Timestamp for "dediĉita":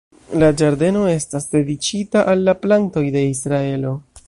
1.51-2.25